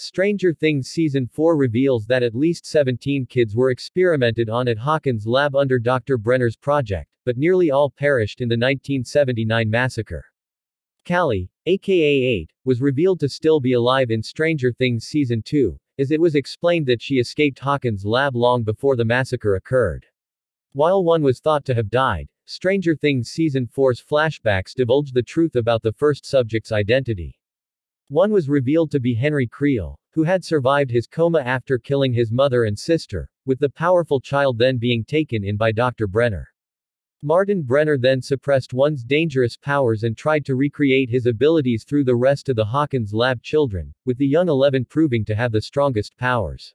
Stranger 0.00 0.54
Things 0.54 0.88
Season 0.88 1.26
4 1.26 1.56
reveals 1.56 2.06
that 2.06 2.22
at 2.22 2.34
least 2.34 2.66
17 2.66 3.26
kids 3.26 3.56
were 3.56 3.70
experimented 3.70 4.48
on 4.48 4.68
at 4.68 4.78
Hawkins' 4.78 5.26
lab 5.26 5.56
under 5.56 5.78
Dr. 5.78 6.18
Brenner's 6.18 6.56
project, 6.56 7.10
but 7.24 7.36
nearly 7.36 7.70
all 7.70 7.90
perished 7.90 8.40
in 8.40 8.48
the 8.48 8.54
1979 8.54 9.68
massacre. 9.68 10.24
Kali, 11.04 11.50
aka 11.66 12.02
8, 12.02 12.52
was 12.64 12.80
revealed 12.80 13.18
to 13.20 13.28
still 13.28 13.60
be 13.60 13.72
alive 13.72 14.10
in 14.10 14.22
Stranger 14.22 14.72
Things 14.72 15.06
Season 15.06 15.42
2, 15.42 15.78
as 15.98 16.10
it 16.10 16.20
was 16.20 16.34
explained 16.34 16.86
that 16.86 17.02
she 17.02 17.16
escaped 17.16 17.58
Hawkins' 17.58 18.04
lab 18.04 18.36
long 18.36 18.62
before 18.62 18.94
the 18.94 19.04
massacre 19.04 19.56
occurred. 19.56 20.06
While 20.72 21.02
one 21.02 21.22
was 21.22 21.40
thought 21.40 21.64
to 21.64 21.74
have 21.74 21.90
died, 21.90 22.28
Stranger 22.44 22.94
Things 22.94 23.30
Season 23.30 23.66
4's 23.66 24.00
flashbacks 24.02 24.74
divulged 24.74 25.14
the 25.14 25.22
truth 25.22 25.56
about 25.56 25.82
the 25.82 25.92
first 25.92 26.24
subject's 26.24 26.72
identity. 26.72 27.38
One 28.10 28.30
was 28.32 28.48
revealed 28.48 28.90
to 28.92 29.00
be 29.00 29.12
Henry 29.12 29.46
Creel, 29.46 30.00
who 30.12 30.22
had 30.22 30.42
survived 30.42 30.90
his 30.90 31.06
coma 31.06 31.40
after 31.40 31.78
killing 31.78 32.14
his 32.14 32.32
mother 32.32 32.64
and 32.64 32.78
sister, 32.78 33.28
with 33.44 33.58
the 33.58 33.68
powerful 33.68 34.18
child 34.18 34.56
then 34.56 34.78
being 34.78 35.04
taken 35.04 35.44
in 35.44 35.58
by 35.58 35.72
Dr. 35.72 36.06
Brenner. 36.06 36.48
Martin 37.22 37.62
Brenner 37.62 37.98
then 37.98 38.22
suppressed 38.22 38.72
one's 38.72 39.04
dangerous 39.04 39.58
powers 39.58 40.04
and 40.04 40.16
tried 40.16 40.46
to 40.46 40.54
recreate 40.54 41.10
his 41.10 41.26
abilities 41.26 41.84
through 41.84 42.04
the 42.04 42.16
rest 42.16 42.48
of 42.48 42.56
the 42.56 42.64
Hawkins 42.64 43.12
lab 43.12 43.42
children, 43.42 43.92
with 44.06 44.16
the 44.16 44.26
young 44.26 44.48
Eleven 44.48 44.86
proving 44.86 45.22
to 45.26 45.34
have 45.34 45.52
the 45.52 45.60
strongest 45.60 46.16
powers. 46.16 46.74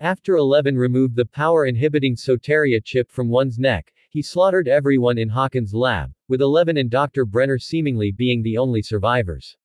After 0.00 0.36
Eleven 0.36 0.78
removed 0.78 1.14
the 1.14 1.26
power-inhibiting 1.26 2.16
Soteria 2.16 2.80
chip 2.82 3.10
from 3.10 3.28
one's 3.28 3.58
neck, 3.58 3.92
he 4.08 4.22
slaughtered 4.22 4.68
everyone 4.68 5.18
in 5.18 5.28
Hawkins' 5.28 5.74
lab, 5.74 6.10
with 6.28 6.40
Eleven 6.40 6.78
and 6.78 6.90
Dr. 6.90 7.26
Brenner 7.26 7.58
seemingly 7.58 8.12
being 8.12 8.42
the 8.42 8.56
only 8.56 8.80
survivors. 8.80 9.58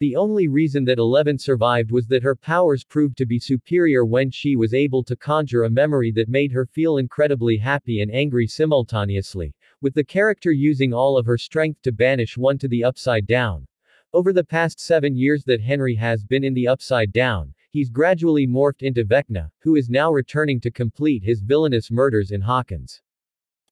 The 0.00 0.14
only 0.14 0.46
reason 0.46 0.84
that 0.84 1.00
Eleven 1.00 1.38
survived 1.38 1.90
was 1.90 2.06
that 2.06 2.22
her 2.22 2.36
powers 2.36 2.84
proved 2.84 3.16
to 3.16 3.26
be 3.26 3.40
superior 3.40 4.04
when 4.04 4.30
she 4.30 4.54
was 4.54 4.72
able 4.72 5.02
to 5.02 5.16
conjure 5.16 5.64
a 5.64 5.70
memory 5.70 6.12
that 6.12 6.28
made 6.28 6.52
her 6.52 6.66
feel 6.66 6.98
incredibly 6.98 7.56
happy 7.56 8.00
and 8.00 8.08
angry 8.08 8.46
simultaneously, 8.46 9.52
with 9.80 9.94
the 9.94 10.04
character 10.04 10.52
using 10.52 10.94
all 10.94 11.18
of 11.18 11.26
her 11.26 11.36
strength 11.36 11.82
to 11.82 11.90
banish 11.90 12.38
one 12.38 12.58
to 12.58 12.68
the 12.68 12.84
Upside 12.84 13.26
Down. 13.26 13.66
Over 14.12 14.32
the 14.32 14.44
past 14.44 14.78
seven 14.78 15.16
years 15.16 15.42
that 15.44 15.60
Henry 15.60 15.96
has 15.96 16.22
been 16.22 16.44
in 16.44 16.54
the 16.54 16.68
Upside 16.68 17.12
Down, 17.12 17.52
he's 17.72 17.90
gradually 17.90 18.46
morphed 18.46 18.82
into 18.82 19.04
Vecna, 19.04 19.50
who 19.58 19.74
is 19.74 19.90
now 19.90 20.12
returning 20.12 20.60
to 20.60 20.70
complete 20.70 21.24
his 21.24 21.40
villainous 21.40 21.90
murders 21.90 22.30
in 22.30 22.40
Hawkins. 22.40 23.02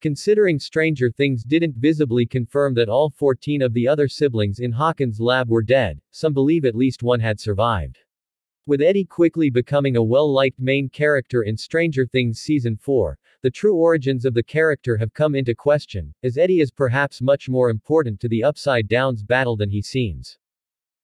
Considering 0.02 0.58
Stranger 0.58 1.10
Things 1.10 1.42
didn't 1.42 1.76
visibly 1.76 2.26
confirm 2.26 2.74
that 2.74 2.90
all 2.90 3.08
14 3.08 3.62
of 3.62 3.72
the 3.72 3.88
other 3.88 4.08
siblings 4.08 4.60
in 4.60 4.70
Hawkins' 4.70 5.20
lab 5.20 5.48
were 5.48 5.62
dead, 5.62 6.00
some 6.10 6.34
believe 6.34 6.66
at 6.66 6.74
least 6.74 7.02
one 7.02 7.20
had 7.20 7.40
survived. 7.40 7.98
With 8.66 8.82
Eddie 8.82 9.04
quickly 9.04 9.48
becoming 9.48 9.96
a 9.96 10.02
well-liked 10.02 10.60
main 10.60 10.90
character 10.90 11.44
in 11.44 11.56
Stranger 11.56 12.04
Things 12.04 12.40
Season 12.40 12.76
4, 12.76 13.18
the 13.40 13.50
true 13.50 13.76
origins 13.76 14.24
of 14.26 14.34
the 14.34 14.42
character 14.42 14.96
have 14.98 15.14
come 15.14 15.34
into 15.34 15.54
question, 15.54 16.12
as 16.22 16.36
Eddie 16.36 16.60
is 16.60 16.70
perhaps 16.70 17.22
much 17.22 17.48
more 17.48 17.70
important 17.70 18.20
to 18.20 18.28
the 18.28 18.44
Upside 18.44 18.88
Down's 18.88 19.22
battle 19.22 19.56
than 19.56 19.70
he 19.70 19.80
seems. 19.80 20.36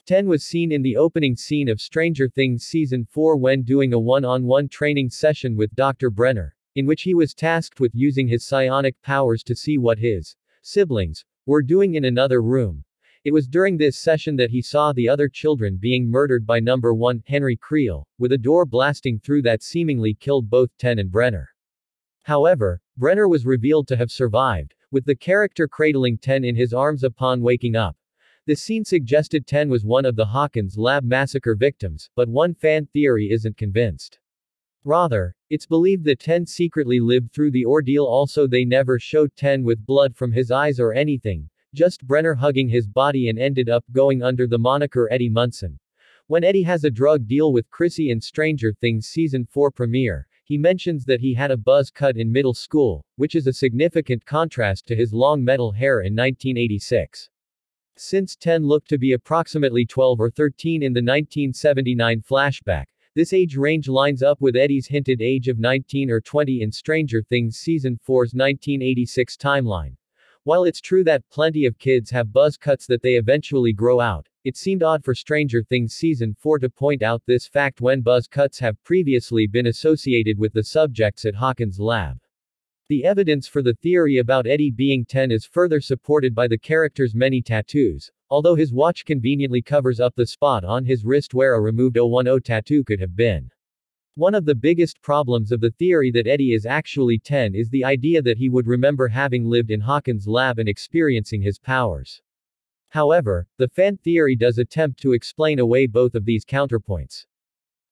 Ten 0.05 0.27
was 0.27 0.43
seen 0.43 0.73
in 0.73 0.83
the 0.83 0.97
opening 0.97 1.37
scene 1.37 1.69
of 1.69 1.81
Stranger 1.81 2.29
Things 2.29 2.65
Season 2.65 3.07
4 3.09 3.37
when 3.37 3.63
doing 3.63 3.95
a 3.95 3.99
one-on-one 3.99 4.65
-on 4.65 4.67
-one 4.67 4.71
training 4.71 5.09
session 5.09 5.57
with 5.57 5.75
Dr. 5.77 6.11
Brenner, 6.11 6.57
in 6.75 6.87
which 6.87 7.03
he 7.03 7.15
was 7.15 7.35
tasked 7.35 7.81
with 7.81 7.95
using 7.95 8.29
his 8.29 8.47
psionic 8.47 9.01
powers 9.03 9.43
to 9.43 9.55
see 9.55 9.79
what 9.79 9.99
his 9.99 10.37
siblings 10.63 11.25
were 11.47 11.63
doing 11.63 11.95
in 11.95 12.05
another 12.05 12.43
room. 12.43 12.85
It 13.25 13.33
was 13.33 13.47
during 13.47 13.77
this 13.77 13.99
session 13.99 14.35
that 14.37 14.51
he 14.51 14.61
saw 14.61 14.93
the 14.93 15.09
other 15.09 15.29
children 15.29 15.77
being 15.77 16.11
murdered 16.11 16.45
by 16.45 16.59
number 16.59 16.93
1, 16.93 17.23
Henry 17.27 17.57
Creel, 17.57 18.07
with 18.19 18.33
a 18.33 18.39
door 18.39 18.67
blasting 18.67 19.21
through 19.21 19.43
that 19.43 19.63
seemingly 19.63 20.15
killed 20.15 20.51
both 20.51 20.71
Ten 20.79 20.99
and 20.99 21.11
Brenner. 21.11 21.49
However, 22.25 22.81
Brenner 22.97 23.29
was 23.29 23.47
revealed 23.47 23.87
to 23.89 23.97
have 23.97 24.11
survived, 24.11 24.75
with 24.91 25.05
the 25.05 25.15
character 25.15 25.69
cradling 25.69 26.19
Ten 26.19 26.45
in 26.45 26.57
his 26.57 26.73
arms 26.73 27.05
upon 27.05 27.43
waking 27.43 27.77
up. 27.77 27.97
The 28.47 28.57
scene 28.57 28.85
suggested 28.85 29.47
Ten 29.47 29.69
was 29.69 29.85
one 29.85 30.05
of 30.05 30.17
the 30.17 30.27
Hawkins 30.27 30.77
lab 30.77 31.05
massacre 31.05 31.55
victims, 31.55 32.11
but 32.17 32.29
one 32.29 32.55
fan 32.55 32.87
theory 32.87 33.31
isn't 33.31 33.57
convinced. 33.57 34.19
Rather, 34.85 35.35
it's 35.49 35.67
believed 35.67 36.05
that 36.05 36.19
Ten 36.19 36.45
secretly 36.45 36.99
lived 36.99 37.33
through 37.33 37.53
the 37.53 37.65
ordeal 37.65 38.05
also 38.05 38.49
they 38.49 38.65
never 38.65 38.99
showed 38.99 39.31
Ten 39.37 39.63
with 39.63 39.87
blood 39.87 40.17
from 40.17 40.33
his 40.33 40.51
eyes 40.51 40.81
or 40.81 40.93
anything, 40.93 41.49
just 41.73 42.05
Brenner 42.05 42.35
hugging 42.35 42.69
his 42.69 42.89
body 42.89 43.29
and 43.29 43.39
ended 43.39 43.69
up 43.69 43.85
going 43.93 44.23
under 44.23 44.49
the 44.49 44.59
moniker 44.59 45.09
Eddie 45.13 45.29
Munson. 45.29 45.79
When 46.27 46.43
Eddie 46.43 46.65
has 46.65 46.83
a 46.83 46.91
drug 46.91 47.29
deal 47.29 47.53
with 47.53 47.71
Chrissy 47.71 48.11
in 48.11 48.21
Stranger 48.21 48.73
Things 48.73 49.07
Season 49.07 49.47
4 49.47 49.71
premiere, 49.71 50.27
he 50.45 50.59
mentions 50.59 51.05
that 51.05 51.21
he 51.21 51.33
had 51.33 51.53
a 51.53 51.57
buzz 51.57 51.91
cut 51.91 52.17
in 52.17 52.33
middle 52.33 52.55
school, 52.55 53.05
which 53.17 53.37
is 53.37 53.47
a 53.47 53.53
significant 53.53 54.25
contrast 54.25 54.87
to 54.87 54.97
his 54.97 55.13
long 55.13 55.45
metal 55.45 55.71
hair 55.71 56.01
in 56.01 56.15
1986. 56.17 57.31
Since 57.97 58.35
10 58.37 58.65
looked 58.65 58.89
to 58.89 58.99
be 58.99 59.13
approximately 59.13 59.87
12 59.87 60.19
or 60.19 60.31
13 60.31 60.83
in 60.83 60.93
the 60.93 60.99
1979 60.99 62.23
flashback, 62.23 62.87
this 63.15 63.35
age 63.35 63.59
range 63.59 63.89
lines 63.89 64.23
up 64.23 64.41
with 64.41 64.57
Eddie's 64.57 64.87
hinted 64.87 65.21
age 65.21 65.49
of 65.49 65.59
19 65.59 66.11
or 66.11 66.19
20 66.19 66.63
in 66.63 66.73
Stranger 66.73 67.23
Things 67.23 67.59
Season 67.59 67.99
4's 68.09 68.33
1986 68.33 69.37
timeline. 69.37 69.95
While 70.45 70.65
it's 70.65 70.81
true 70.81 71.05
that 71.05 71.29
plenty 71.31 71.67
of 71.67 71.79
kids 71.79 72.11
have 72.11 72.33
buzz 72.33 72.57
cuts 72.57 72.87
that 72.87 73.03
they 73.03 73.17
eventually 73.17 73.75
grow 73.75 74.01
out, 74.01 74.27
it 74.45 74.57
seemed 74.57 74.83
odd 74.83 75.05
for 75.05 75.15
Stranger 75.15 75.63
Things 75.63 75.93
Season 75.93 76.35
4 76.39 76.61
to 76.61 76.71
point 76.71 77.03
out 77.03 77.23
this 77.27 77.47
fact 77.47 77.83
when 77.83 78.01
buzz 78.01 78.27
cuts 78.27 78.59
have 78.61 78.83
previously 78.83 79.47
been 79.47 79.67
associated 79.67 80.39
with 80.39 80.55
the 80.55 80.65
subjects 80.65 81.27
at 81.27 81.35
Hawkins' 81.35 81.79
lab. 81.79 82.19
The 82.89 83.05
evidence 83.05 83.47
for 83.47 83.63
the 83.63 83.75
theory 83.75 84.19
about 84.19 84.47
Eddie 84.47 84.71
being 84.71 85.05
10 85.05 85.31
is 85.31 85.45
further 85.45 85.83
supported 85.83 86.35
by 86.35 86.49
the 86.49 86.59
character's 86.59 87.15
many 87.15 87.43
tattoos, 87.43 88.11
Although 88.33 88.55
his 88.55 88.73
watch 88.73 89.05
conveniently 89.05 89.61
covers 89.61 90.01
up 90.01 90.15
the 90.17 90.25
spot 90.25 90.65
on 90.65 90.87
his 90.87 91.05
wrist 91.05 91.35
where 91.35 91.53
a 91.53 91.61
removed 91.61 91.97
010 91.97 92.41
tattoo 92.41 92.83
could 92.83 92.99
have 92.99 93.15
been. 93.15 93.51
One 94.15 94.35
of 94.35 94.47
the 94.47 94.55
biggest 94.55 95.03
problems 95.03 95.53
of 95.53 95.61
the 95.61 95.73
theory 95.73 96.11
that 96.13 96.27
Eddie 96.27 96.55
is 96.55 96.65
actually 96.65 97.19
10 97.19 97.55
is 97.55 97.69
the 97.69 97.85
idea 97.85 98.23
that 98.23 98.39
he 98.39 98.49
would 98.49 98.67
remember 98.67 99.07
having 99.07 99.45
lived 99.45 99.71
in 99.71 99.83
Hawkins' 99.83 100.27
lab 100.27 100.59
and 100.59 100.67
experiencing 100.67 101.43
his 101.43 101.59
powers. 101.59 102.23
However, 102.89 103.47
the 103.59 103.69
fan 103.69 103.99
theory 103.99 104.35
does 104.35 104.57
attempt 104.57 104.99
to 105.01 105.13
explain 105.13 105.59
away 105.59 105.87
both 105.87 106.15
of 106.15 106.25
these 106.25 106.47
counterpoints. 106.47 107.27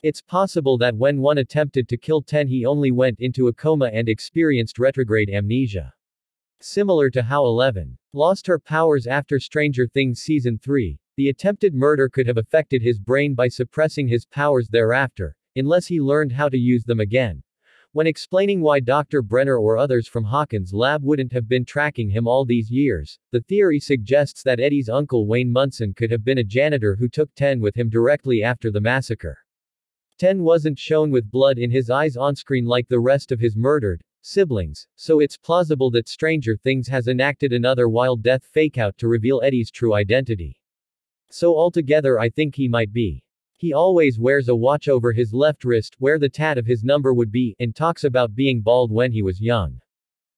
It's 0.03 0.23
possible 0.23 0.79
that 0.79 0.97
when 0.97 1.21
one 1.21 1.37
attempted 1.37 1.87
to 1.91 1.99
kill 1.99 2.23
10 2.23 2.49
he 2.49 2.65
only 2.65 2.93
went 2.93 3.21
into 3.21 3.49
a 3.49 3.53
coma 3.53 3.91
and 3.93 4.09
experienced 4.09 4.79
retrograde 4.79 5.29
amnesia. 5.29 5.93
Similar 6.63 7.11
to 7.11 7.23
how 7.23 7.45
Eleven 7.45 7.99
lost 8.13 8.47
her 8.47 8.59
powers 8.59 9.07
after 9.07 9.39
Stranger 9.39 9.87
Things 9.87 10.21
Season 10.21 10.59
3, 10.59 10.99
the 11.17 11.29
attempted 11.29 11.75
murder 11.75 12.09
could 12.09 12.27
have 12.27 12.39
affected 12.39 12.83
his 12.83 12.99
brain 12.99 13.35
by 13.35 13.47
suppressing 13.47 14.09
his 14.09 14.27
powers 14.27 14.69
thereafter, 14.69 15.37
unless 15.55 15.87
he 15.87 16.01
learned 16.01 16.33
how 16.33 16.49
to 16.49 16.59
use 16.59 16.83
them 16.83 16.99
again. 16.99 17.43
When 17.93 18.07
explaining 18.07 18.61
why 18.61 18.81
Dr. 18.81 19.21
Brenner 19.21 19.59
or 19.59 19.77
others 19.77 20.09
from 20.09 20.25
Hawkins' 20.25 20.73
lab 20.73 21.05
wouldn't 21.05 21.33
have 21.33 21.49
been 21.49 21.65
tracking 21.65 22.09
him 22.09 22.27
all 22.27 22.45
these 22.45 22.71
years, 22.71 23.19
the 23.33 23.43
theory 23.43 23.79
suggests 23.79 24.43
that 24.45 24.61
Eddie's 24.61 24.89
uncle 24.89 25.27
Wayne 25.27 25.53
Munson 25.53 25.95
could 25.95 26.11
have 26.11 26.25
been 26.25 26.39
a 26.39 26.45
janitor 26.45 26.97
who 26.97 27.09
took 27.09 27.35
Ten 27.35 27.61
with 27.61 27.77
him 27.77 27.89
directly 27.89 28.43
after 28.43 28.71
the 28.71 28.81
massacre. 28.81 29.39
Ten 30.19 30.43
wasn't 30.43 30.79
shown 30.79 31.11
with 31.11 31.31
blood 31.31 31.59
in 31.59 31.71
his 31.71 31.91
eyes 31.91 32.17
on 32.17 32.37
screen 32.37 32.65
like 32.65 32.89
the 32.89 33.01
rest 33.01 33.33
of 33.33 33.41
his 33.41 33.57
murdered, 33.57 34.03
siblings, 34.23 34.87
so 34.97 35.21
it's 35.21 35.37
plausible 35.37 35.91
that 35.91 36.09
Stranger 36.09 36.57
Things 36.57 36.89
has 36.89 37.09
enacted 37.09 37.53
another 37.53 37.89
wild 37.89 38.23
death 38.23 38.49
fakeout 38.55 38.97
to 38.99 39.09
reveal 39.09 39.41
Eddie's 39.43 39.71
true 39.71 39.95
identity. 39.95 40.61
So 41.31 41.57
altogether 41.57 42.19
I 42.19 42.29
think 42.29 42.55
he 42.55 42.69
might 42.69 42.93
be. 42.93 43.23
He 43.57 43.73
always 43.73 44.19
wears 44.19 44.49
a 44.49 44.57
watch 44.57 44.89
over 44.89 45.13
his 45.13 45.33
left 45.33 45.65
wrist 45.65 45.97
where 45.99 46.19
the 46.19 46.29
tat 46.29 46.57
of 46.57 46.67
his 46.67 46.83
number 46.83 47.13
would 47.13 47.31
be, 47.31 47.55
and 47.61 47.77
talks 47.77 48.05
about 48.05 48.35
being 48.35 48.63
bald 48.63 48.91
when 48.91 49.13
he 49.13 49.23
was 49.23 49.41
young. 49.41 49.81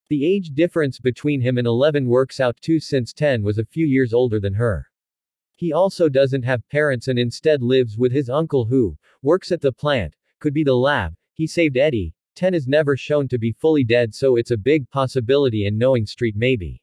The 0.09 0.25
age 0.25 0.49
difference 0.49 0.99
between 0.99 1.41
him 1.41 1.57
and 1.57 1.65
11 1.65 2.07
works 2.07 2.39
out 2.39 2.57
too 2.61 2.79
since 2.79 3.13
10 3.13 3.41
was 3.41 3.57
a 3.57 3.65
few 3.65 3.85
years 3.85 4.13
older 4.13 4.39
than 4.39 4.53
her. 4.53 4.87
He 5.55 5.71
also 5.71 6.09
doesn't 6.09 6.43
have 6.43 6.67
parents 6.69 7.07
and 7.07 7.17
instead 7.17 7.61
lives 7.61 7.97
with 7.97 8.11
his 8.11 8.29
uncle 8.29 8.65
who 8.65 8.97
works 9.21 9.51
at 9.51 9.61
the 9.61 9.71
plant, 9.71 10.15
could 10.39 10.53
be 10.53 10.63
the 10.63 10.75
lab, 10.75 11.15
he 11.33 11.47
saved 11.47 11.77
Eddie, 11.77 12.13
10 12.35 12.53
is 12.53 12.67
never 12.67 12.95
shown 12.95 13.27
to 13.27 13.39
be 13.39 13.51
fully 13.51 13.83
dead 13.83 14.13
so 14.13 14.35
it's 14.35 14.51
a 14.51 14.57
big 14.57 14.89
possibility 14.89 15.65
and 15.65 15.77
knowing 15.77 16.05
street 16.05 16.35
maybe. 16.37 16.82